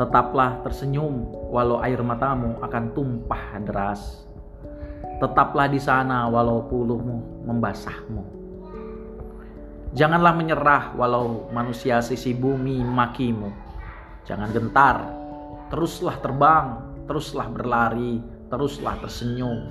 [0.00, 4.24] Tetaplah tersenyum walau air matamu akan tumpah deras.
[5.20, 8.24] Tetaplah di sana walau puluhmu membasahmu.
[9.92, 13.67] Janganlah menyerah walau manusia sisi bumi makimu.
[14.28, 14.96] Jangan gentar,
[15.72, 18.20] teruslah terbang, teruslah berlari,
[18.52, 19.64] teruslah tersenyum.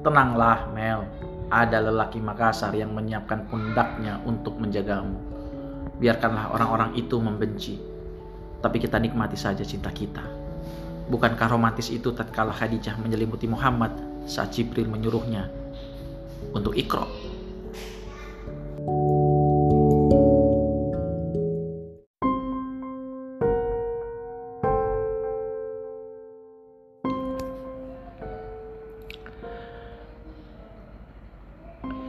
[0.00, 1.04] Tenanglah Mel,
[1.52, 5.20] ada lelaki Makassar yang menyiapkan pundaknya untuk menjagamu.
[6.00, 7.76] Biarkanlah orang-orang itu membenci,
[8.64, 10.24] tapi kita nikmati saja cinta kita.
[11.12, 13.92] Bukankah romantis itu tatkala Khadijah menyelimuti Muhammad
[14.24, 15.52] saat Jibril menyuruhnya
[16.56, 17.19] untuk ikro?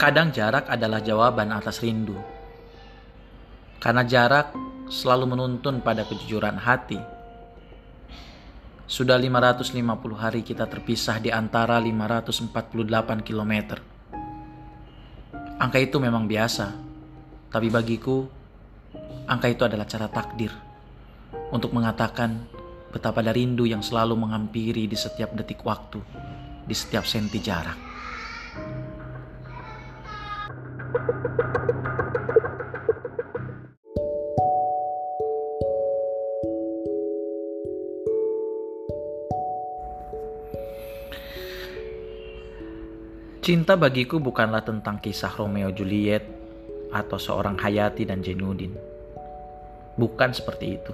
[0.01, 2.17] Kadang jarak adalah jawaban atas rindu.
[3.77, 4.49] Karena jarak
[4.89, 6.97] selalu menuntun pada kejujuran hati.
[8.89, 9.77] Sudah 550
[10.17, 12.49] hari kita terpisah di antara 548
[13.21, 13.77] km.
[15.61, 16.73] Angka itu memang biasa,
[17.53, 18.25] tapi bagiku
[19.29, 20.49] angka itu adalah cara takdir
[21.53, 22.49] untuk mengatakan
[22.89, 26.01] betapa ada rindu yang selalu menghampiri di setiap detik waktu,
[26.65, 27.90] di setiap senti jarak.
[43.41, 46.23] Cinta bagiku bukanlah tentang kisah Romeo Juliet
[46.93, 48.71] atau seorang Hayati dan Jenudin.
[49.97, 50.93] Bukan seperti itu.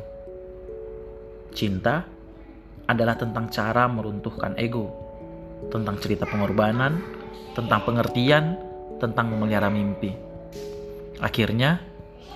[1.53, 2.07] Cinta
[2.87, 4.89] adalah tentang cara meruntuhkan ego,
[5.69, 6.97] tentang cerita pengorbanan,
[7.51, 8.66] tentang pengertian,
[8.97, 10.13] tentang memelihara mimpi.
[11.17, 11.81] Akhirnya,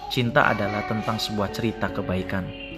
[0.10, 2.72] cinta adalah tentang sebuah cerita kebaikan.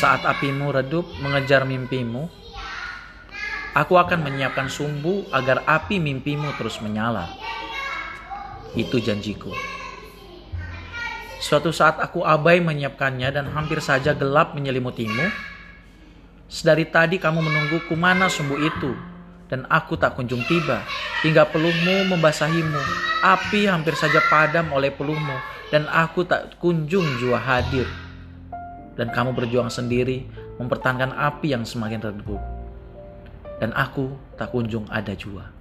[0.00, 2.24] Saat apimu redup mengejar mimpimu,
[3.70, 7.30] Aku akan menyiapkan sumbu agar api mimpimu terus menyala.
[8.74, 9.54] Itu janjiku.
[11.38, 15.30] Suatu saat aku abai menyiapkannya dan hampir saja gelap menyelimutimu.
[16.50, 18.90] Sedari tadi kamu menungguku mana sumbu itu,
[19.46, 20.82] dan aku tak kunjung tiba,
[21.22, 22.82] hingga peluhmu membasahimu.
[23.22, 25.38] Api hampir saja padam oleh peluhmu,
[25.70, 27.86] dan aku tak kunjung jua hadir.
[28.98, 30.26] Dan kamu berjuang sendiri,
[30.58, 32.59] mempertahankan api yang semakin redup
[33.60, 35.59] dan aku tak kunjung ada jua.